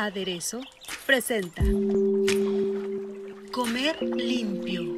[0.00, 0.60] Aderezo
[1.06, 1.60] presenta
[3.50, 4.96] Comer limpio.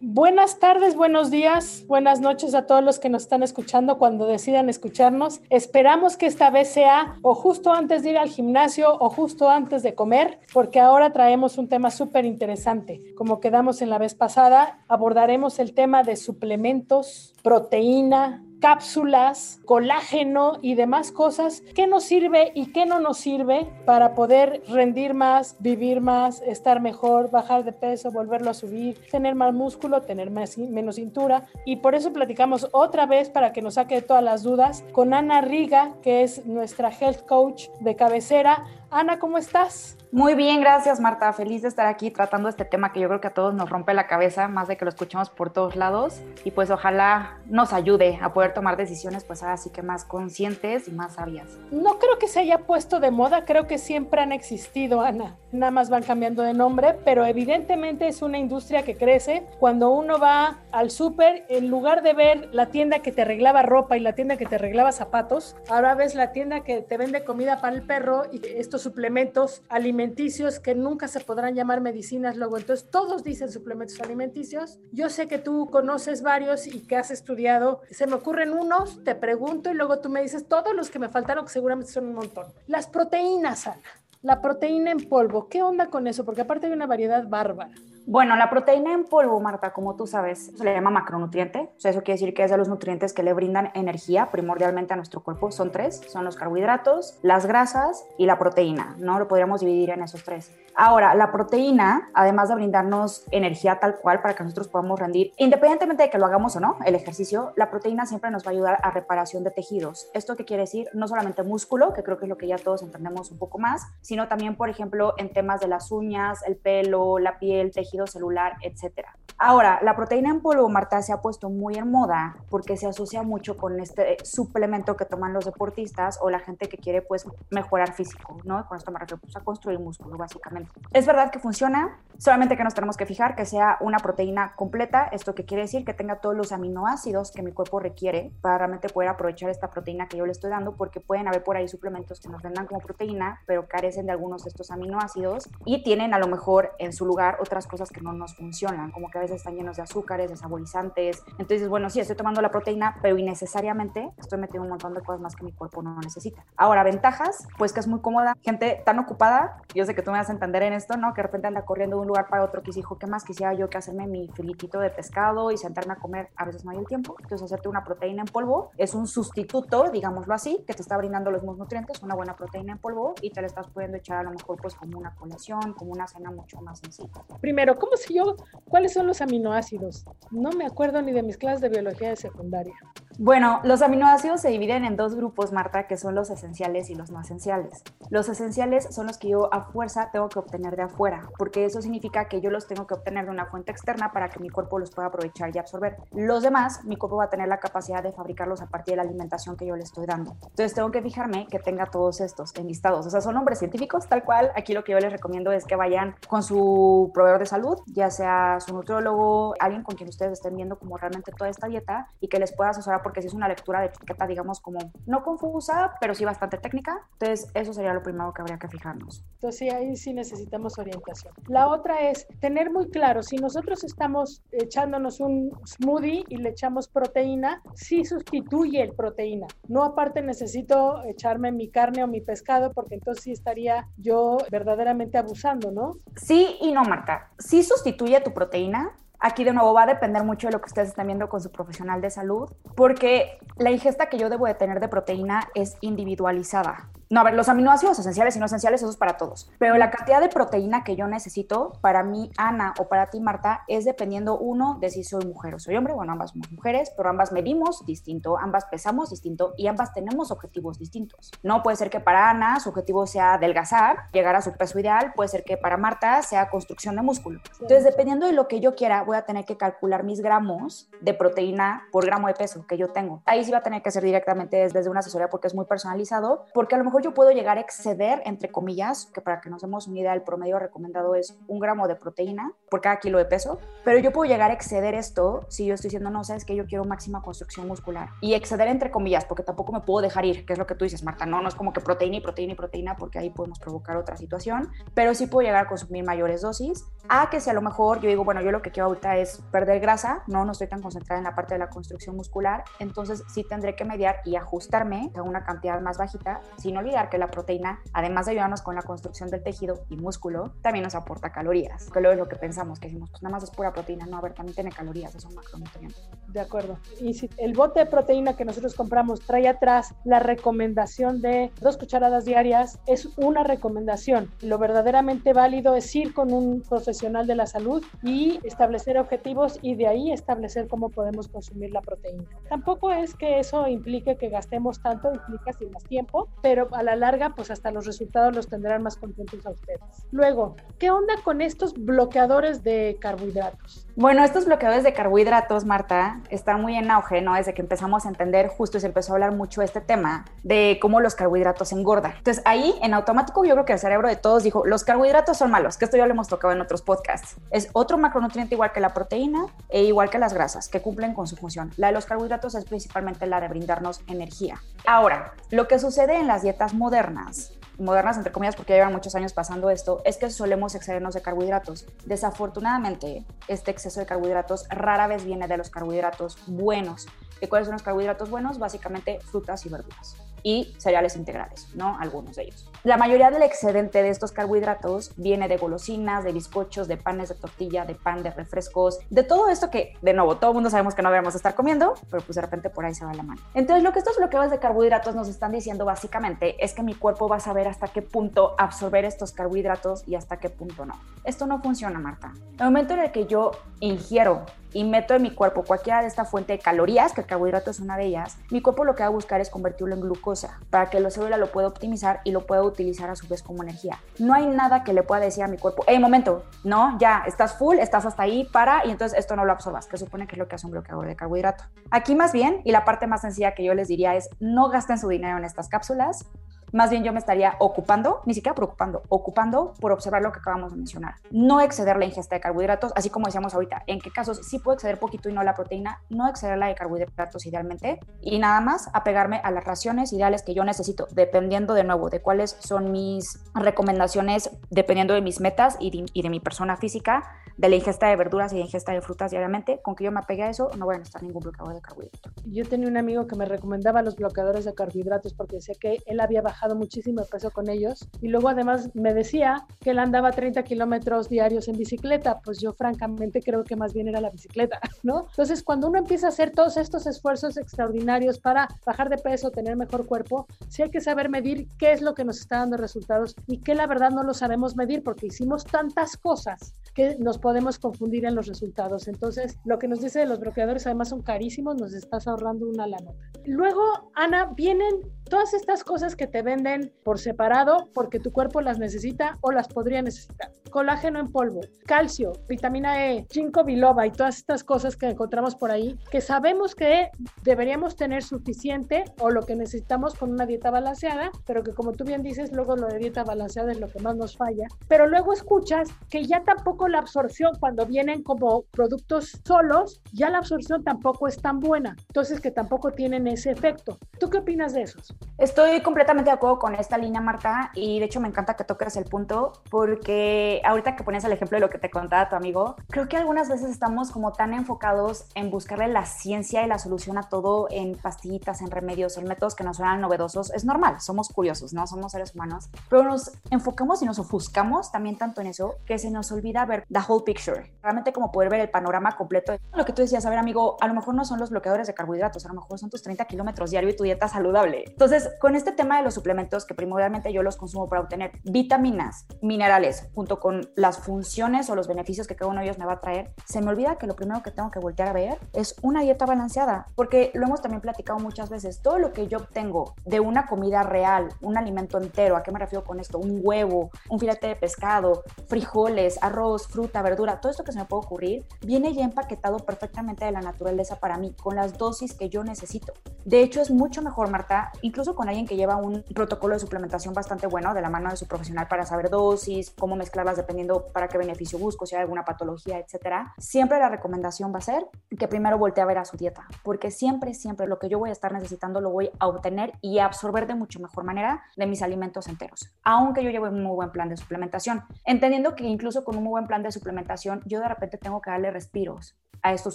[0.00, 4.68] Buenas tardes, buenos días, buenas noches a todos los que nos están escuchando cuando decidan
[4.68, 5.40] escucharnos.
[5.48, 9.84] Esperamos que esta vez sea o justo antes de ir al gimnasio o justo antes
[9.84, 13.14] de comer, porque ahora traemos un tema súper interesante.
[13.14, 20.74] Como quedamos en la vez pasada, abordaremos el tema de suplementos, proteína, cápsulas, colágeno y
[20.74, 26.00] demás cosas, qué nos sirve y qué no nos sirve para poder rendir más, vivir
[26.00, 31.46] más, estar mejor, bajar de peso, volverlo a subir, tener más músculo, tener menos cintura.
[31.64, 35.40] Y por eso platicamos otra vez para que nos saque todas las dudas con Ana
[35.40, 38.64] Riga, que es nuestra health coach de cabecera.
[38.90, 39.96] Ana, ¿cómo estás?
[40.12, 41.32] Muy bien, gracias Marta.
[41.32, 43.94] Feliz de estar aquí tratando este tema que yo creo que a todos nos rompe
[43.94, 46.20] la cabeza, más de que lo escuchamos por todos lados.
[46.42, 50.88] Y pues ojalá nos ayude a poder tomar decisiones, pues ahora sí que más conscientes
[50.88, 51.46] y más sabias.
[51.70, 55.36] No creo que se haya puesto de moda, creo que siempre han existido, Ana.
[55.52, 59.46] Nada más van cambiando de nombre, pero evidentemente es una industria que crece.
[59.60, 63.96] Cuando uno va al súper, en lugar de ver la tienda que te arreglaba ropa
[63.96, 67.60] y la tienda que te arreglaba zapatos, ahora ves la tienda que te vende comida
[67.60, 72.56] para el perro y estos suplementos alimenticios alimenticios que nunca se podrán llamar medicinas luego.
[72.56, 74.78] Entonces, todos dicen suplementos alimenticios.
[74.92, 77.82] Yo sé que tú conoces varios y que has estudiado.
[77.90, 81.10] Se me ocurren unos, te pregunto y luego tú me dices todos los que me
[81.10, 82.46] faltaron, que seguramente son un montón.
[82.66, 83.82] Las proteínas, Ana.
[84.22, 86.24] La proteína en polvo, ¿qué onda con eso?
[86.24, 87.70] Porque aparte hay una variedad bárbara.
[88.06, 91.70] Bueno, la proteína en polvo, Marta, como tú sabes, se le llama macronutriente.
[91.76, 94.94] O sea, eso quiere decir que es de los nutrientes que le brindan energía primordialmente
[94.94, 95.52] a nuestro cuerpo.
[95.52, 99.18] Son tres, son los carbohidratos, las grasas y la proteína, ¿no?
[99.18, 100.50] Lo podríamos dividir en esos tres.
[100.74, 106.04] Ahora, la proteína, además de brindarnos energía tal cual para que nosotros podamos rendir, independientemente
[106.04, 108.78] de que lo hagamos o no, el ejercicio, la proteína siempre nos va a ayudar
[108.82, 110.08] a reparación de tejidos.
[110.14, 110.88] ¿Esto qué quiere decir?
[110.94, 113.86] No solamente músculo, que creo que es lo que ya todos entendemos un poco más,
[114.00, 118.54] sino también, por ejemplo, en temas de las uñas, el pelo, la piel, tejido celular,
[118.62, 119.16] etcétera.
[119.42, 123.22] Ahora, la proteína en polvo, Marta, se ha puesto muy en moda porque se asocia
[123.22, 127.94] mucho con este suplemento que toman los deportistas o la gente que quiere pues mejorar
[127.94, 128.66] físico, ¿no?
[128.68, 130.59] Con esto me refiero pues, a construir músculo, básicamente.
[130.92, 135.08] Es verdad que funciona, solamente que nos tenemos que fijar que sea una proteína completa,
[135.12, 138.88] esto que quiere decir que tenga todos los aminoácidos que mi cuerpo requiere para realmente
[138.88, 142.20] poder aprovechar esta proteína que yo le estoy dando, porque pueden haber por ahí suplementos
[142.20, 146.18] que nos vendan como proteína, pero carecen de algunos de estos aminoácidos y tienen a
[146.18, 149.36] lo mejor en su lugar otras cosas que no nos funcionan, como que a veces
[149.36, 151.22] están llenos de azúcares, de saborizantes.
[151.38, 155.20] Entonces, bueno, sí, estoy tomando la proteína, pero innecesariamente estoy metiendo un montón de cosas
[155.20, 156.44] más que mi cuerpo no necesita.
[156.56, 158.34] Ahora, ventajas, pues que es muy cómoda.
[158.42, 161.14] Gente tan ocupada, yo sé que tú me vas a entender en esto, ¿no?
[161.14, 163.54] Que de repente anda corriendo de un lugar para otro, que dijo, ¿qué más quisiera
[163.54, 166.28] yo que hacerme mi filetito de pescado y sentarme a comer?
[166.36, 167.16] A veces no hay el tiempo.
[167.22, 171.30] Entonces, hacerte una proteína en polvo es un sustituto, digámoslo así, que te está brindando
[171.30, 174.22] los mismos nutrientes, una buena proteína en polvo y te la estás pudiendo echar a
[174.22, 177.22] lo mejor pues como una colación, como una cena mucho más sencilla.
[177.40, 178.36] Primero, ¿cómo sé yo
[178.68, 180.04] cuáles son los aminoácidos?
[180.30, 182.74] No me acuerdo ni de mis clases de biología de secundaria.
[183.22, 187.10] Bueno, los aminoácidos se dividen en dos grupos, Marta, que son los esenciales y los
[187.10, 187.82] no esenciales.
[188.08, 191.80] Los esenciales son los que yo a fuerza tengo que obtener de afuera, porque eso
[191.80, 194.78] significa que yo los tengo que obtener de una fuente externa para que mi cuerpo
[194.78, 195.96] los pueda aprovechar y absorber.
[196.12, 199.02] Los demás, mi cuerpo va a tener la capacidad de fabricarlos a partir de la
[199.02, 200.36] alimentación que yo le estoy dando.
[200.42, 203.06] Entonces tengo que fijarme que tenga todos estos enlistados.
[203.06, 204.50] O sea, son nombres científicos, tal cual.
[204.56, 208.10] Aquí lo que yo les recomiendo es que vayan con su proveedor de salud, ya
[208.10, 212.28] sea su nutriólogo, alguien con quien ustedes estén viendo como realmente toda esta dieta y
[212.28, 215.92] que les pueda asesorar porque si es una lectura de etiqueta, digamos, como no confusa,
[216.00, 217.06] pero sí bastante técnica.
[217.12, 219.24] Entonces, eso sería lo primero que habría que fijarnos.
[219.34, 220.29] Entonces, sí, ahí sí necesitamos
[220.78, 221.34] orientación.
[221.48, 226.88] La otra es tener muy claro, si nosotros estamos echándonos un smoothie y le echamos
[226.88, 229.46] proteína, sí sustituye el proteína.
[229.68, 235.18] No aparte necesito echarme mi carne o mi pescado porque entonces sí estaría yo verdaderamente
[235.18, 235.96] abusando, ¿no?
[236.16, 237.30] Sí y no, Marta.
[237.38, 240.88] Sí sustituye tu proteína, Aquí de nuevo va a depender mucho de lo que ustedes
[240.88, 244.80] están viendo con su profesional de salud, porque la ingesta que yo debo de tener
[244.80, 246.88] de proteína es individualizada.
[247.12, 249.50] No, a ver, los aminoácidos esenciales y no esenciales, eso es para todos.
[249.58, 253.64] Pero la cantidad de proteína que yo necesito para mí, Ana, o para ti, Marta,
[253.66, 255.92] es dependiendo uno de si soy mujer o soy hombre.
[255.92, 260.78] Bueno, ambas somos mujeres, pero ambas medimos distinto, ambas pesamos distinto y ambas tenemos objetivos
[260.78, 261.32] distintos.
[261.42, 265.12] No puede ser que para Ana su objetivo sea adelgazar, llegar a su peso ideal,
[265.16, 267.40] puede ser que para Marta sea construcción de músculo.
[267.54, 271.12] Entonces, dependiendo de lo que yo quiera, voy a tener que calcular mis gramos de
[271.12, 273.20] proteína por gramo de peso que yo tengo.
[273.26, 276.44] Ahí sí va a tener que ser directamente desde una asesoría porque es muy personalizado,
[276.54, 279.62] porque a lo mejor yo puedo llegar a exceder, entre comillas, que para que nos
[279.62, 283.24] demos una idea, el promedio recomendado es un gramo de proteína por cada kilo de
[283.24, 286.54] peso, pero yo puedo llegar a exceder esto si yo estoy diciendo, no, sabes que
[286.54, 288.10] yo quiero máxima construcción muscular.
[288.20, 290.84] Y exceder entre comillas, porque tampoco me puedo dejar ir, que es lo que tú
[290.84, 293.58] dices, Marta, no, no es como que proteína y proteína y proteína, porque ahí podemos
[293.58, 297.52] provocar otra situación, pero sí puedo llegar a consumir mayores dosis, a que si a
[297.52, 300.52] lo mejor yo digo, bueno, yo lo que quiero ahorita es perder grasa, no, no
[300.52, 304.16] estoy tan concentrada en la parte de la construcción muscular, entonces sí tendré que mediar
[304.24, 308.62] y ajustarme a una cantidad más bajita, sin olvidar que la proteína, además de ayudarnos
[308.62, 312.28] con la construcción del tejido y músculo, también nos aporta calorías, que luego es lo
[312.28, 314.70] que pensamos, que decimos, pues nada más es pura proteína, no, a ver, también tiene
[314.70, 315.94] calorías, es un macronutriente.
[316.28, 316.78] De acuerdo.
[317.00, 321.76] Y si el bote de proteína que nosotros compramos trae atrás la recomendación de dos
[321.76, 324.30] cucharadas diarias, es una recomendación.
[324.42, 329.76] Lo verdaderamente válido es ir con un profesional de la salud y establecer objetivos y
[329.76, 332.24] de ahí establecer cómo podemos consumir la proteína.
[332.48, 336.96] Tampoco es que eso implique que gastemos tanto, implica sin más tiempo, pero a la
[336.96, 340.06] larga, pues hasta los resultados los tendrán más contentos a ustedes.
[340.10, 343.86] Luego, ¿qué onda con estos bloqueadores de carbohidratos?
[343.96, 347.34] Bueno, estos bloqueadores de carbohidratos, Marta, están muy en auge, ¿no?
[347.34, 351.00] Desde que empezamos a entender, justo se empezó a hablar mucho este tema de cómo
[351.00, 352.12] los carbohidratos engordan.
[352.16, 355.50] Entonces, ahí en automático yo creo que el cerebro de todos dijo, los carbohidratos son
[355.50, 357.36] malos, que esto ya lo hemos tocado en otros podcasts.
[357.50, 361.26] Es otro macronutriente igual que la proteína e igual que las grasas, que cumplen con
[361.26, 361.72] su función.
[361.76, 364.62] La de los carbohidratos es principalmente la de brindarnos energía.
[364.86, 369.32] Ahora, lo que sucede en las dietas modernas modernas, entre comillas, porque llevan muchos años
[369.32, 371.86] pasando esto, es que solemos excedernos de carbohidratos.
[372.04, 377.06] Desafortunadamente, este exceso de carbohidratos rara vez viene de los carbohidratos buenos.
[377.40, 378.58] ¿Y cuáles son los carbohidratos buenos?
[378.58, 381.98] Básicamente frutas y verduras y cereales integrales, ¿no?
[382.00, 382.70] Algunos de ellos.
[382.82, 387.34] La mayoría del excedente de estos carbohidratos viene de golosinas, de bizcochos, de panes de
[387.34, 390.94] tortilla, de pan, de refrescos, de todo esto que, de nuevo, todo el mundo sabemos
[390.94, 393.40] que no debemos estar comiendo, pero pues de repente por ahí se va la mano.
[393.54, 397.28] Entonces, lo que estos bloqueos de carbohidratos nos están diciendo básicamente es que mi cuerpo
[397.28, 400.94] va a saber hasta qué punto absorber estos carbohidratos y hasta qué punto no.
[401.24, 402.32] Esto no funciona, Marta.
[402.58, 403.50] El momento en el que yo
[403.80, 407.70] ingiero y meto en mi cuerpo cualquiera de esta fuente de calorías, que el carbohidrato
[407.70, 410.29] es una de ellas, mi cuerpo lo que va a buscar es convertirlo en glucosa
[410.70, 413.62] para que la célula lo pueda optimizar y lo pueda utilizar a su vez como
[413.62, 413.98] energía.
[414.18, 417.54] No hay nada que le pueda decir a mi cuerpo, hey, momento, no, ya estás
[417.54, 420.38] full, estás hasta ahí, para, y entonces esto no lo absorbas, que supone que es
[420.38, 421.64] lo que hace un bloqueador de carbohidrato.
[421.90, 424.98] Aquí más bien, y la parte más sencilla que yo les diría es, no gasten
[424.98, 426.26] su dinero en estas cápsulas,
[426.72, 430.72] más bien yo me estaría ocupando, ni siquiera preocupando, ocupando por observar lo que acabamos
[430.72, 431.14] de mencionar.
[431.30, 434.74] No exceder la ingesta de carbohidratos, así como decíamos ahorita, en qué casos sí puedo
[434.74, 438.88] exceder poquito y no la proteína, no exceder la de carbohidratos idealmente y nada más
[438.92, 443.40] apegarme a las raciones ideales que yo necesito, dependiendo de nuevo de cuáles son mis
[443.54, 447.24] recomendaciones, dependiendo de mis metas y de, y de mi persona física,
[447.56, 450.20] de la ingesta de verduras y de ingesta de frutas diariamente, con que yo me
[450.20, 452.32] apegue a eso, no voy a necesitar ningún bloqueador de carbohidratos.
[452.46, 456.20] Yo tenía un amigo que me recomendaba los bloqueadores de carbohidratos porque decía que él
[456.20, 458.08] había bajado muchísimo peso con ellos.
[458.20, 462.40] Y luego además me decía que él andaba 30 kilómetros diarios en bicicleta.
[462.44, 465.26] Pues yo francamente creo que más bien era la bicicleta, ¿no?
[465.30, 469.76] Entonces cuando uno empieza a hacer todos estos esfuerzos extraordinarios para bajar de peso, tener
[469.76, 473.34] mejor cuerpo, sí hay que saber medir qué es lo que nos está dando resultados
[473.46, 477.78] y que la verdad no lo sabemos medir porque hicimos tantas cosas que nos podemos
[477.78, 479.08] confundir en los resultados.
[479.08, 482.86] Entonces, lo que nos dice de los bloqueadores además son carísimos, nos estás ahorrando una
[482.86, 483.12] lana.
[483.44, 485.00] Luego, Ana, vienen
[485.30, 489.68] todas estas cosas que te venden por separado porque tu cuerpo las necesita o las
[489.68, 490.52] podría necesitar.
[490.70, 495.70] Colágeno en polvo, calcio, vitamina E, ginkgo biloba y todas estas cosas que encontramos por
[495.70, 497.10] ahí que sabemos que
[497.42, 502.04] deberíamos tener suficiente o lo que necesitamos con una dieta balanceada, pero que como tú
[502.04, 504.66] bien dices, luego lo de dieta balanceada es lo que más nos falla.
[504.88, 510.38] Pero luego escuchas que ya tampoco la absorción cuando vienen como productos solos, ya la
[510.38, 511.96] absorción tampoco es tan buena.
[512.08, 513.98] Entonces que tampoco tienen ese efecto.
[514.18, 515.14] ¿Tú qué opinas de esos?
[515.40, 518.94] Estoy completamente de acuerdo con esta línea, Marta, y de hecho me encanta que toques
[518.96, 522.76] el punto, porque ahorita que pones el ejemplo de lo que te contaba tu amigo,
[522.90, 527.16] creo que algunas veces estamos como tan enfocados en buscarle la ciencia y la solución
[527.16, 530.52] a todo en pastillitas, en remedios, en métodos que nos suenan novedosos.
[530.52, 531.86] Es normal, somos curiosos, ¿no?
[531.86, 536.10] Somos seres humanos, pero nos enfocamos y nos ofuscamos también tanto en eso que se
[536.10, 539.56] nos olvida ver the whole picture, realmente como poder ver el panorama completo.
[539.72, 541.94] Lo que tú decías, a ver amigo, a lo mejor no son los bloqueadores de
[541.94, 544.84] carbohidratos, a lo mejor son tus 30 kilómetros diario y tu dieta saludable.
[544.86, 548.30] Entonces, Entonces, con este tema de los suplementos, que primordialmente yo los consumo para obtener
[548.44, 552.86] vitaminas, minerales, junto con las funciones o los beneficios que cada uno de ellos me
[552.86, 555.38] va a traer, se me olvida que lo primero que tengo que voltear a ver
[555.52, 559.38] es una dieta balanceada, porque lo hemos también platicado muchas veces, todo lo que yo
[559.38, 563.18] obtengo de una comida real, un alimento entero, ¿a qué me refiero con esto?
[563.18, 567.84] Un huevo, un filete de pescado, frijoles, arroz, fruta, verdura, todo esto que se me
[567.84, 572.28] puede ocurrir, viene ya empaquetado perfectamente de la naturaleza para mí, con las dosis que
[572.28, 572.92] yo necesito.
[573.24, 577.14] De hecho, es mucho mejor, Marta, incluso con alguien que lleva un protocolo de suplementación
[577.14, 581.08] bastante bueno de la mano de su profesional para saber dosis, cómo mezclarlas dependiendo para
[581.08, 583.32] qué beneficio busco, si hay alguna patología, etcétera.
[583.38, 584.86] Siempre la recomendación va a ser
[585.18, 588.10] que primero voltee a ver a su dieta, porque siempre, siempre lo que yo voy
[588.10, 591.66] a estar necesitando lo voy a obtener y a absorber de mucho mejor manera de
[591.66, 596.04] mis alimentos enteros, aunque yo lleve un muy buen plan de suplementación, entendiendo que incluso
[596.04, 599.52] con un muy buen plan de suplementación yo de repente tengo que darle respiros a
[599.52, 599.74] estos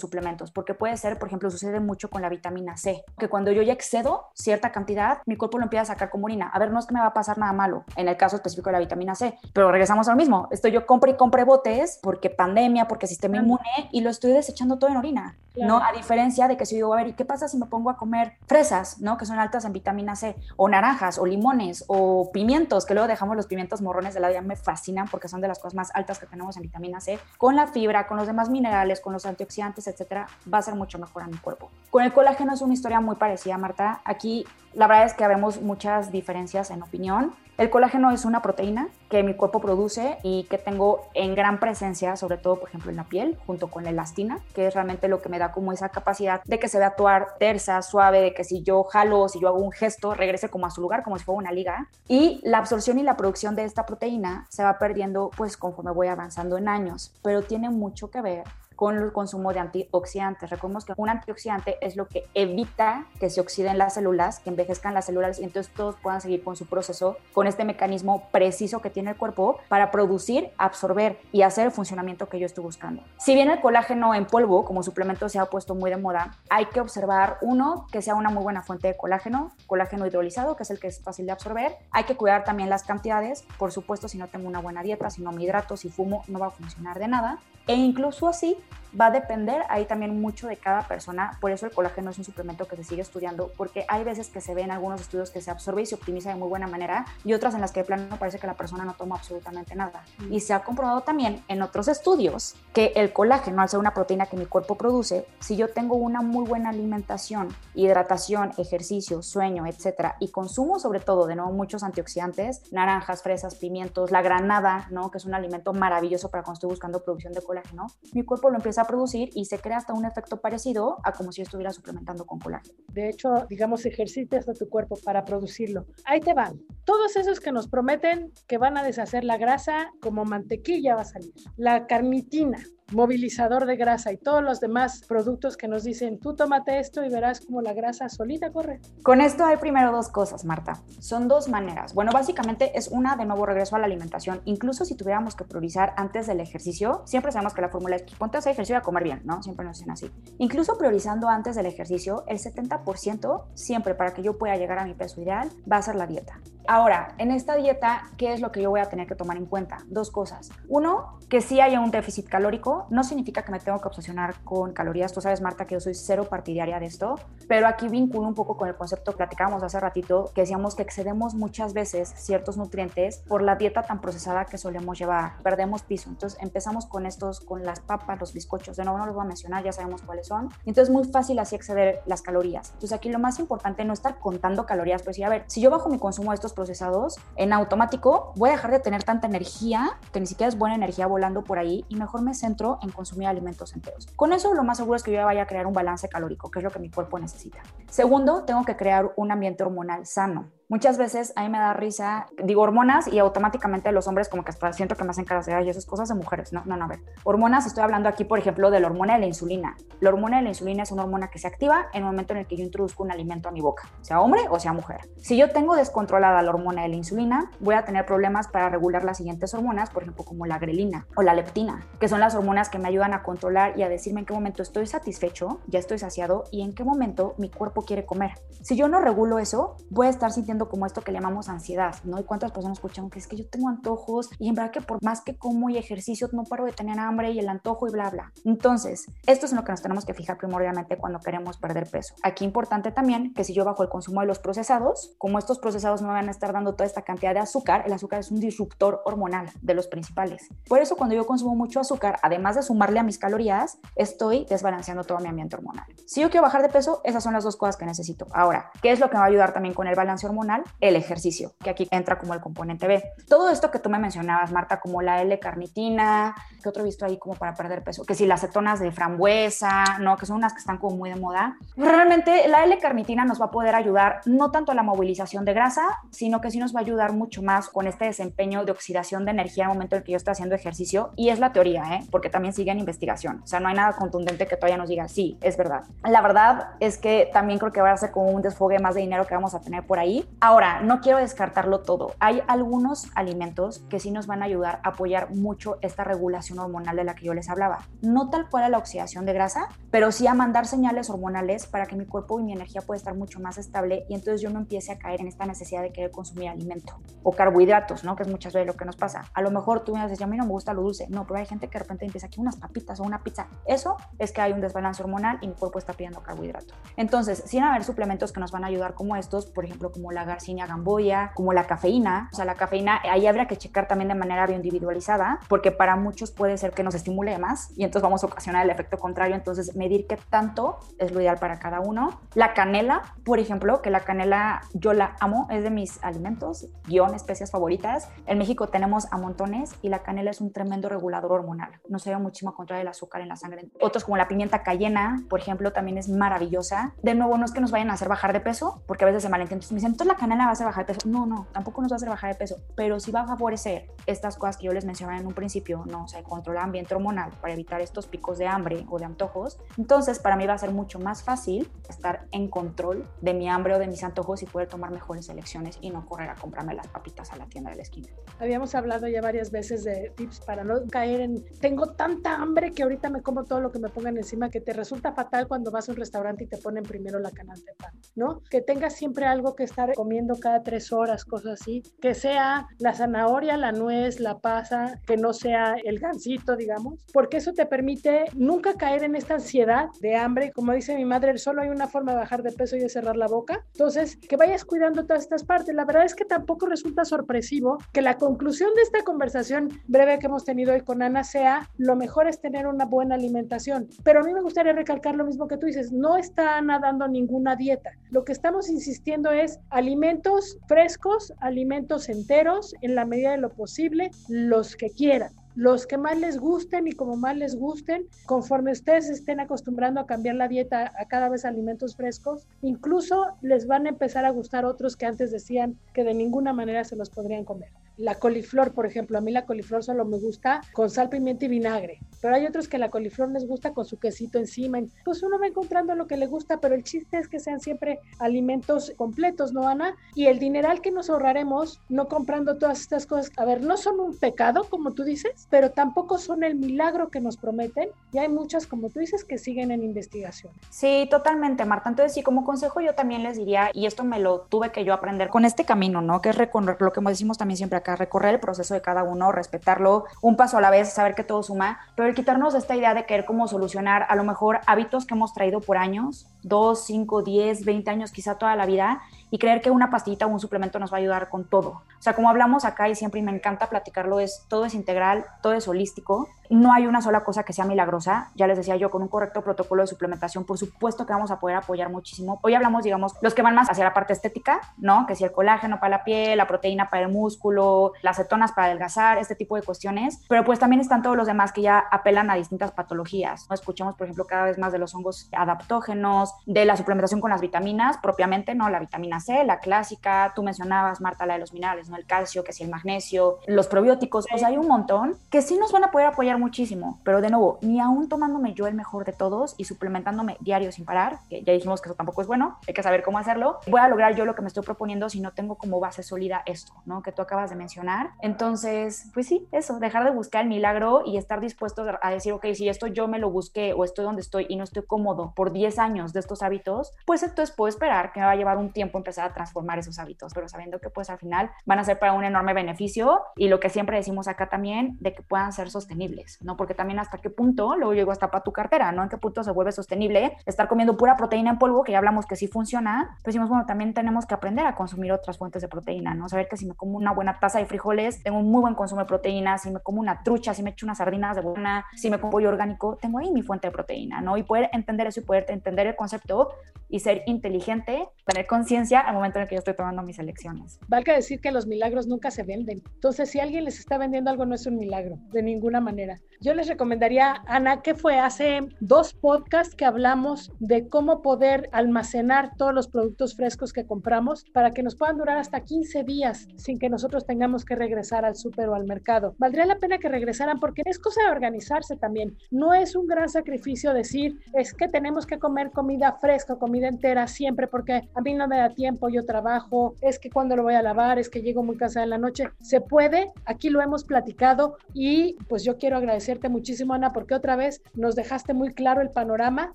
[0.00, 3.62] suplementos, porque puede ser, por ejemplo, sucede mucho con la vitamina C, que cuando yo
[3.62, 6.48] ya excedo cierta cantidad, mi cuerpo lo empieza a sacar como orina.
[6.48, 8.68] A ver, no es que me va a pasar nada malo en el caso específico
[8.68, 10.48] de la vitamina C, pero regresamos a lo mismo.
[10.50, 14.78] Estoy yo compre y compre botes porque pandemia, porque sistema inmune y lo estoy desechando
[14.78, 15.78] todo en orina, ¿no?
[15.78, 17.96] A diferencia de que si digo, a ver, ¿y qué pasa si me pongo a
[17.96, 19.16] comer fresas, ¿no?
[19.16, 23.36] Que son altas en vitamina C, o naranjas, o limones, o pimientos, que luego dejamos
[23.36, 26.18] los pimientos morrones de la ya me fascinan porque son de las cosas más altas
[26.18, 29.86] que tenemos en vitamina C, con la fibra, con los demás minerales, con los antioxidantes
[29.86, 31.70] etcétera, va a ser mucho mejor a mi cuerpo.
[31.90, 34.00] Con el colágeno es una historia muy parecida, Marta.
[34.04, 37.34] Aquí la verdad es que vemos muchas diferencias en opinión.
[37.58, 42.14] El colágeno es una proteína que mi cuerpo produce y que tengo en gran presencia,
[42.16, 45.22] sobre todo, por ejemplo, en la piel, junto con la elastina, que es realmente lo
[45.22, 48.44] que me da como esa capacidad de que se vea actuar tersa, suave, de que
[48.44, 51.24] si yo jalo, si yo hago un gesto, regrese como a su lugar, como si
[51.24, 51.88] fuera una liga.
[52.08, 56.08] Y la absorción y la producción de esta proteína se va perdiendo, pues, conforme voy
[56.08, 58.44] avanzando en años, pero tiene mucho que ver
[58.76, 60.50] con el consumo de antioxidantes.
[60.50, 64.94] Recordemos que un antioxidante es lo que evita que se oxiden las células, que envejezcan
[64.94, 68.90] las células y entonces todos puedan seguir con su proceso, con este mecanismo preciso que
[68.90, 73.02] tiene el cuerpo para producir, absorber y hacer el funcionamiento que yo estoy buscando.
[73.18, 76.66] Si bien el colágeno en polvo como suplemento se ha puesto muy de moda, hay
[76.66, 80.70] que observar, uno, que sea una muy buena fuente de colágeno, colágeno hidrolizado, que es
[80.70, 81.76] el que es fácil de absorber.
[81.90, 85.22] Hay que cuidar también las cantidades, por supuesto, si no tengo una buena dieta, si
[85.22, 87.38] no me hidrato, si fumo, no va a funcionar de nada.
[87.66, 88.56] E incluso así
[88.98, 91.36] va a depender ahí también mucho de cada persona.
[91.40, 94.40] Por eso el colágeno es un suplemento que se sigue estudiando, porque hay veces que
[94.40, 97.04] se ve en algunos estudios que se absorbe y se optimiza de muy buena manera
[97.24, 100.04] y otras en las que de plano parece que la persona no toma absolutamente nada.
[100.30, 104.26] Y se ha comprobado también en otros estudios que el colágeno, al ser una proteína
[104.26, 110.16] que mi cuerpo produce, si yo tengo una muy buena alimentación, hidratación, ejercicio, sueño, etcétera,
[110.20, 115.10] y consumo sobre todo, de nuevo, muchos antioxidantes, naranjas, fresas, pimientos, la granada, ¿no?
[115.10, 118.55] que es un alimento maravilloso para cuando estoy buscando producción de colágeno, mi cuerpo lo
[118.56, 122.26] empieza a producir y se crea hasta un efecto parecido a como si estuviera suplementando
[122.26, 122.74] con colágeno.
[122.88, 125.86] De hecho, digamos, ejercitas a tu cuerpo para producirlo.
[126.04, 126.60] Ahí te van.
[126.84, 131.04] Todos esos que nos prometen que van a deshacer la grasa como mantequilla va a
[131.04, 131.32] salir.
[131.56, 132.58] La carnitina,
[132.92, 137.08] movilizador de grasa y todos los demás productos que nos dicen, tú tómate esto y
[137.08, 138.80] verás como la grasa solita corre.
[139.02, 140.80] Con esto hay primero dos cosas, Marta.
[141.00, 141.94] Son dos maneras.
[141.94, 144.40] Bueno, básicamente es una, de nuevo, regreso a la alimentación.
[144.44, 148.36] Incluso si tuviéramos que priorizar antes del ejercicio, siempre sabemos que la fórmula es ponte
[148.36, 149.42] a hacer ejercicio y a comer bien, ¿no?
[149.42, 150.10] Siempre nos dicen así.
[150.38, 154.94] Incluso priorizando antes del ejercicio, el 70% siempre para que yo pueda llegar a mi
[154.94, 156.40] peso ideal va a ser la dieta.
[156.68, 159.46] Ahora, en esta dieta, ¿qué es lo que yo voy a tener que tomar en
[159.46, 159.78] cuenta?
[159.86, 160.50] Dos cosas.
[160.68, 164.72] Uno, que si haya un déficit calórico, no significa que me tengo que obsesionar con
[164.72, 165.12] calorías.
[165.12, 167.16] Tú sabes, Marta, que yo soy cero partidaria de esto,
[167.48, 170.82] pero aquí vinculo un poco con el concepto que platicábamos hace ratito, que decíamos que
[170.82, 175.38] excedemos muchas veces ciertos nutrientes por la dieta tan procesada que solemos llevar.
[175.42, 176.10] Perdemos piso.
[176.10, 178.76] Entonces empezamos con estos, con las papas, los bizcochos.
[178.76, 180.48] De nuevo no los voy a mencionar, ya sabemos cuáles son.
[180.64, 182.68] Entonces es muy fácil así exceder las calorías.
[182.68, 185.70] Entonces aquí lo más importante no estar contando calorías, pues sí, a ver, si yo
[185.70, 189.98] bajo mi consumo de estos procesados, en automático voy a dejar de tener tanta energía,
[190.12, 193.28] que ni siquiera es buena energía volando por ahí, y mejor me centro en consumir
[193.28, 194.06] alimentos enteros.
[194.16, 196.58] Con eso lo más seguro es que yo vaya a crear un balance calórico, que
[196.58, 197.58] es lo que mi cuerpo necesita.
[197.88, 200.50] Segundo, tengo que crear un ambiente hormonal sano.
[200.68, 204.50] Muchas veces a mí me da risa, digo hormonas y automáticamente los hombres como que
[204.50, 206.52] hasta siento que me hacen caras de ay, esas cosas de mujeres.
[206.52, 206.98] No, no, no, a ver.
[207.22, 209.76] Hormonas, estoy hablando aquí, por ejemplo, de la hormona de la insulina.
[210.00, 212.40] La hormona de la insulina es una hormona que se activa en el momento en
[212.40, 215.02] el que yo introduzco un alimento a mi boca, sea hombre o sea mujer.
[215.18, 219.04] Si yo tengo descontrolada la hormona de la insulina, voy a tener problemas para regular
[219.04, 222.70] las siguientes hormonas, por ejemplo, como la grelina o la leptina, que son las hormonas
[222.70, 226.00] que me ayudan a controlar y a decirme en qué momento estoy satisfecho, ya estoy
[226.00, 228.32] saciado y en qué momento mi cuerpo quiere comer.
[228.62, 231.94] Si yo no regulo eso, voy a estar sintiendo como esto que le llamamos ansiedad,
[232.04, 232.18] ¿no?
[232.18, 235.02] Y cuántas personas escuchan que es que yo tengo antojos y en verdad que por
[235.02, 238.10] más que como y ejercicio no paro de tener hambre y el antojo y bla,
[238.10, 238.32] bla.
[238.44, 242.14] Entonces, esto es en lo que nos tenemos que fijar primordialmente cuando queremos perder peso.
[242.22, 246.02] Aquí importante también que si yo bajo el consumo de los procesados, como estos procesados
[246.02, 249.02] no van a estar dando toda esta cantidad de azúcar, el azúcar es un disruptor
[249.04, 250.48] hormonal de los principales.
[250.68, 255.04] Por eso cuando yo consumo mucho azúcar, además de sumarle a mis calorías, estoy desbalanceando
[255.04, 255.86] todo mi ambiente hormonal.
[256.06, 258.26] Si yo quiero bajar de peso, esas son las dos cosas que necesito.
[258.32, 260.45] Ahora, ¿qué es lo que me va a ayudar también con el balance hormonal?
[260.80, 263.02] El ejercicio, que aquí entra como el componente B.
[263.28, 267.34] Todo esto que tú me mencionabas, Marta, como la L-carnitina, que otro visto ahí como
[267.34, 270.16] para perder peso, que si las cetonas de frambuesa, ¿no?
[270.16, 271.56] Que son unas que están como muy de moda.
[271.76, 275.82] Realmente la L-carnitina nos va a poder ayudar no tanto a la movilización de grasa,
[276.10, 279.32] sino que sí nos va a ayudar mucho más con este desempeño de oxidación de
[279.32, 281.10] energía en el momento en que yo estoy haciendo ejercicio.
[281.16, 282.06] Y es la teoría, ¿eh?
[282.10, 283.40] Porque también sigue en investigación.
[283.42, 285.84] O sea, no hay nada contundente que todavía nos diga, sí, es verdad.
[286.04, 289.00] La verdad es que también creo que va a ser como un desfogue más de
[289.00, 290.28] dinero que vamos a tener por ahí.
[290.38, 292.12] Ahora, no quiero descartarlo todo.
[292.20, 296.94] Hay algunos alimentos que sí nos van a ayudar a apoyar mucho esta regulación hormonal
[296.94, 297.78] de la que yo les hablaba.
[298.02, 301.86] No tal cual a la oxidación de grasa, pero sí a mandar señales hormonales para
[301.86, 304.58] que mi cuerpo y mi energía pueda estar mucho más estable y entonces yo no
[304.58, 308.14] empiece a caer en esta necesidad de querer consumir alimento o carbohidratos, ¿no?
[308.14, 309.24] Que es muchas veces lo que nos pasa.
[309.32, 311.06] A lo mejor tú me dices, a mí no me gusta lo dulce.
[311.08, 313.48] No, pero hay gente que de repente empieza aquí unas papitas o una pizza.
[313.64, 316.74] Eso es que hay un desbalance hormonal y mi cuerpo está pidiendo carbohidrato.
[316.98, 320.25] Entonces, sin haber suplementos que nos van a ayudar como estos, por ejemplo, como la
[320.26, 322.28] garcinia gamboya, como la cafeína.
[322.32, 326.30] O sea, la cafeína, ahí habría que checar también de manera bioindividualizada, porque para muchos
[326.30, 329.34] puede ser que nos estimule más y entonces vamos a ocasionar el efecto contrario.
[329.34, 332.20] Entonces, medir qué tanto es lo ideal para cada uno.
[332.34, 337.14] La canela, por ejemplo, que la canela yo la amo, es de mis alimentos, guion,
[337.14, 338.08] especias favoritas.
[338.26, 341.80] En México tenemos a montones y la canela es un tremendo regulador hormonal.
[341.88, 343.70] Nos ayuda muchísimo a controlar el azúcar en la sangre.
[343.80, 346.94] Otros como la pimienta cayena, por ejemplo, también es maravillosa.
[347.02, 349.22] De nuevo, no es que nos vayan a hacer bajar de peso, porque a veces
[349.22, 349.64] se malentiende.
[349.64, 351.08] Entonces me dicen, entonces la canela va a hacer bajar de peso.
[351.08, 353.90] No, no, tampoco nos va a hacer bajar de peso, pero sí va a favorecer
[354.06, 356.04] estas cosas que yo les mencionaba en un principio, ¿no?
[356.04, 359.58] O sea, controlar ambiente hormonal para evitar estos picos de hambre o de antojos.
[359.76, 363.74] Entonces, para mí va a ser mucho más fácil estar en control de mi hambre
[363.74, 366.88] o de mis antojos y poder tomar mejores elecciones y no correr a comprarme las
[366.88, 368.08] papitas a la tienda de la esquina.
[368.38, 372.82] Habíamos hablado ya varias veces de tips para no caer en tengo tanta hambre que
[372.82, 375.88] ahorita me como todo lo que me pongan encima que te resulta fatal cuando vas
[375.88, 378.42] a un restaurante y te ponen primero la canasta de pan, ¿no?
[378.50, 382.94] Que tengas siempre algo que estar comiendo cada tres horas, cosas así, que sea la
[382.94, 388.26] zanahoria, la nuez, la pasa, que no sea el gansito, digamos, porque eso te permite
[388.36, 390.52] nunca caer en esta ansiedad de hambre.
[390.52, 393.16] Como dice mi madre, solo hay una forma de bajar de peso y es cerrar
[393.16, 393.66] la boca.
[393.72, 395.74] Entonces, que vayas cuidando todas estas partes.
[395.74, 400.26] La verdad es que tampoco resulta sorpresivo que la conclusión de esta conversación breve que
[400.26, 403.88] hemos tenido hoy con Ana sea lo mejor es tener una buena alimentación.
[404.04, 407.08] Pero a mí me gustaría recalcar lo mismo que tú dices, no está Ana dando
[407.08, 407.90] ninguna dieta.
[408.10, 409.58] Lo que estamos insistiendo es
[409.96, 415.96] alimentos frescos, alimentos enteros, en la medida de lo posible, los que quieran los que
[415.96, 420.48] más les gusten y como más les gusten, conforme ustedes estén acostumbrando a cambiar la
[420.48, 425.06] dieta a cada vez alimentos frescos, incluso les van a empezar a gustar otros que
[425.06, 427.70] antes decían que de ninguna manera se los podrían comer.
[427.96, 431.48] La coliflor, por ejemplo, a mí la coliflor solo me gusta con sal, pimienta y
[431.48, 434.78] vinagre, pero hay otros que la coliflor les gusta con su quesito encima.
[435.04, 438.00] Pues uno va encontrando lo que le gusta, pero el chiste es que sean siempre
[438.18, 439.96] alimentos completos, ¿no, Ana?
[440.14, 444.00] Y el dineral que nos ahorraremos no comprando todas estas cosas, a ver, no son
[444.00, 448.28] un pecado, como tú dices, pero tampoco son el milagro que nos prometen y hay
[448.28, 450.52] muchas, como tú dices, que siguen en investigación.
[450.70, 451.88] Sí, totalmente, Marta.
[451.88, 454.92] Entonces, sí, como consejo yo también les diría, y esto me lo tuve que yo
[454.92, 456.20] aprender con este camino, ¿no?
[456.20, 460.04] Que es lo que decimos también siempre acá, recorrer el proceso de cada uno, respetarlo
[460.20, 463.06] un paso a la vez, saber que todo suma, pero el quitarnos esta idea de
[463.06, 467.64] querer cómo solucionar a lo mejor hábitos que hemos traído por años, 2, 5, 10,
[467.64, 470.92] 20 años, quizá toda la vida, y creer que una pastillita o un suplemento nos
[470.92, 471.82] va a ayudar con todo.
[471.98, 475.24] O sea, como hablamos acá y siempre y me encanta platicarlo, es todo es integral,
[475.42, 478.30] todo es holístico no hay una sola cosa que sea milagrosa.
[478.34, 481.38] Ya les decía yo, con un correcto protocolo de suplementación, por supuesto que vamos a
[481.38, 482.40] poder apoyar muchísimo.
[482.42, 485.06] Hoy hablamos, digamos, los que van más hacia la parte estética, ¿no?
[485.06, 488.66] Que si el colágeno para la piel, la proteína para el músculo, las cetonas para
[488.66, 490.24] adelgazar, este tipo de cuestiones.
[490.28, 493.46] Pero pues también están todos los demás que ya apelan a distintas patologías.
[493.48, 493.54] ¿no?
[493.54, 497.40] Escuchamos, por ejemplo, cada vez más de los hongos adaptógenos, de la suplementación con las
[497.40, 498.68] vitaminas propiamente, ¿no?
[498.68, 501.96] La vitamina C, la clásica, tú mencionabas, Marta, la de los minerales, ¿no?
[501.96, 505.58] El calcio, que si el magnesio, los probióticos, o sea, hay un montón que sí
[505.58, 509.04] nos van a poder apoyar muchísimo, pero de nuevo, ni aún tomándome yo el mejor
[509.04, 512.58] de todos y suplementándome diario sin parar, que ya dijimos que eso tampoco es bueno,
[512.66, 515.20] hay que saber cómo hacerlo, voy a lograr yo lo que me estoy proponiendo si
[515.20, 517.02] no tengo como base sólida esto, ¿no?
[517.02, 518.10] Que tú acabas de mencionar.
[518.20, 522.46] Entonces, pues sí, eso, dejar de buscar el milagro y estar dispuesto a decir, ok,
[522.54, 525.52] si esto yo me lo busqué o estoy donde estoy y no estoy cómodo por
[525.52, 528.72] 10 años de estos hábitos, pues entonces puedo esperar que me va a llevar un
[528.72, 531.98] tiempo empezar a transformar esos hábitos, pero sabiendo que pues al final van a ser
[531.98, 535.70] para un enorme beneficio y lo que siempre decimos acá también, de que puedan ser
[535.70, 536.56] sostenibles, ¿no?
[536.56, 539.02] Porque también hasta qué punto, luego llego hasta para tu cartera, ¿no?
[539.02, 542.26] En qué punto se vuelve sostenible estar comiendo pura proteína en polvo, que ya hablamos
[542.26, 545.68] que sí funciona, pues decimos, bueno, también tenemos que aprender a consumir otras fuentes de
[545.68, 546.28] proteína, ¿no?
[546.28, 549.00] Saber que si me como una buena taza de frijoles, tengo un muy buen consumo
[549.00, 552.10] de proteína, si me como una trucha, si me echo unas sardinas de buena, si
[552.10, 554.36] me como pollo orgánico, tengo ahí mi fuente de proteína, ¿no?
[554.36, 556.50] Y poder entender eso y poder entender el concepto
[556.88, 560.78] y ser inteligente, tener conciencia al momento en el que yo estoy tomando mis elecciones.
[560.88, 562.82] Valga decir que los milagros nunca se venden.
[562.94, 566.15] Entonces, si alguien les está vendiendo algo, no es un milagro, de ninguna manera.
[566.40, 572.56] Yo les recomendaría, Ana, que fue hace dos podcasts que hablamos de cómo poder almacenar
[572.56, 576.78] todos los productos frescos que compramos para que nos puedan durar hasta 15 días sin
[576.78, 579.34] que nosotros tengamos que regresar al súper o al mercado.
[579.38, 582.36] Valdría la pena que regresaran porque es cosa de organizarse también.
[582.50, 587.26] No es un gran sacrificio decir, es que tenemos que comer comida fresca, comida entera
[587.28, 590.74] siempre porque a mí no me da tiempo, yo trabajo, es que cuando lo voy
[590.74, 592.44] a lavar, es que llego muy cansada en la noche.
[592.60, 597.56] Se puede, aquí lo hemos platicado y pues yo quiero agradecerte muchísimo, Ana, porque otra
[597.56, 599.74] vez nos dejaste muy claro el panorama.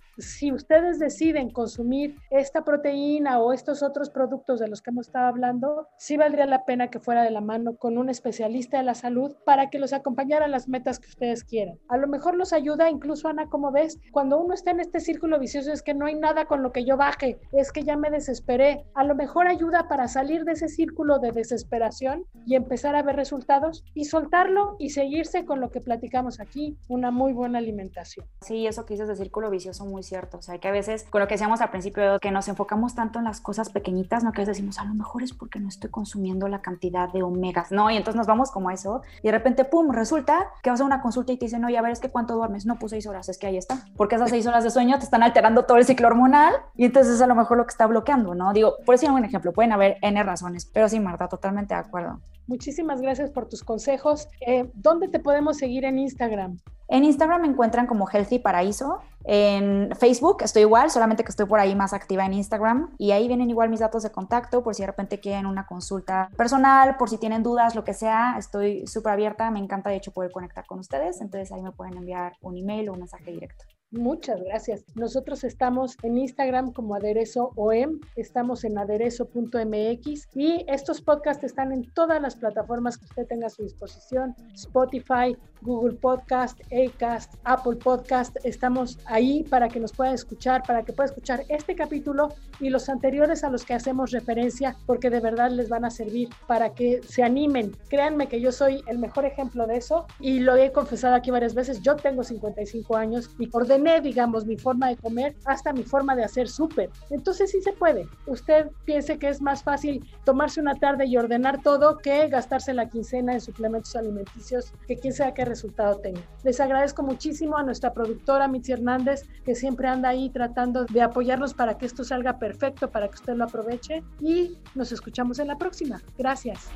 [0.18, 5.28] Si ustedes deciden consumir esta proteína o estos otros productos de los que hemos estado
[5.28, 8.94] hablando, sí valdría la pena que fuera de la mano con un especialista de la
[8.94, 11.78] salud para que los acompañara a las metas que ustedes quieran.
[11.90, 15.38] A lo mejor los ayuda, incluso Ana, como ves, cuando uno está en este círculo
[15.38, 18.10] vicioso es que no hay nada con lo que yo baje, es que ya me
[18.10, 18.86] desesperé.
[18.96, 23.18] A lo mejor ayuda para salir de ese círculo de desesperación y empezar a ver
[23.18, 28.26] resultados y soltarlo y seguirse con lo que platicamos aquí, una muy buena alimentación.
[28.42, 31.22] Sí, eso que dices de círculo vicioso muy cierto, o sea, que a veces con
[31.22, 34.46] lo que decíamos al principio que nos enfocamos tanto en las cosas pequeñitas, no que
[34.46, 37.90] decimos, a lo mejor es porque no estoy consumiendo la cantidad de omegas, ¿no?
[37.90, 40.86] Y entonces nos vamos como a eso y de repente, pum, resulta que vas a
[40.86, 43.08] una consulta y te dicen, oye, a ver, es que cuánto duermes, no, pues seis
[43.08, 45.78] horas, es que ahí está, porque esas seis horas de sueño te están alterando todo
[45.78, 48.54] el ciclo hormonal y entonces es a lo mejor lo que está bloqueando, ¿no?
[48.54, 52.20] Digo, por decir un ejemplo, pueden haber N razones, pero sí, Marta, totalmente de acuerdo.
[52.48, 54.28] Muchísimas gracias por tus consejos.
[54.46, 56.58] Eh, ¿Dónde te podemos seguir en Instagram?
[56.92, 59.00] En Instagram me encuentran como Healthy Paraíso.
[59.24, 62.94] En Facebook estoy igual, solamente que estoy por ahí más activa en Instagram.
[62.98, 66.30] Y ahí vienen igual mis datos de contacto por si de repente quieren una consulta
[66.36, 68.36] personal, por si tienen dudas, lo que sea.
[68.38, 69.50] Estoy súper abierta.
[69.52, 71.22] Me encanta de hecho poder conectar con ustedes.
[71.22, 73.64] Entonces ahí me pueden enviar un email o un mensaje directo.
[73.92, 74.86] Muchas gracias.
[74.96, 81.92] Nosotros estamos en Instagram como aderezo OM, estamos en aderezo.mx y estos podcasts están en
[81.92, 88.38] todas las plataformas que usted tenga a su disposición, Spotify, Google Podcast, Acast, Apple Podcast.
[88.46, 92.30] Estamos ahí para que nos pueda escuchar, para que pueda escuchar este capítulo
[92.62, 96.30] y los anteriores a los que hacemos referencia, porque de verdad les van a servir
[96.48, 97.76] para que se animen.
[97.90, 101.54] Créanme que yo soy el mejor ejemplo de eso y lo he confesado aquí varias
[101.54, 101.82] veces.
[101.82, 103.48] Yo tengo 55 años y
[103.82, 106.90] ordené, digamos, mi forma de comer hasta mi forma de hacer súper.
[107.10, 108.08] Entonces sí se puede.
[108.28, 112.90] Usted piense que es más fácil tomarse una tarde y ordenar todo que gastarse la
[112.90, 116.22] quincena en suplementos alimenticios, que quien sea que resultado tenga.
[116.44, 121.54] Les agradezco muchísimo a nuestra productora Mitzi Hernández, que siempre anda ahí tratando de apoyarnos
[121.54, 125.58] para que esto salga perfecto, para que usted lo aproveche y nos escuchamos en la
[125.58, 126.02] próxima.
[126.18, 126.70] Gracias.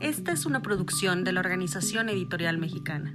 [0.00, 3.14] Esta es una producción de la Organización Editorial Mexicana.